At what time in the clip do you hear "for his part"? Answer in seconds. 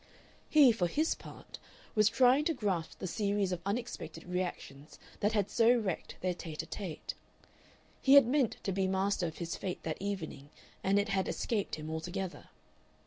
0.71-1.59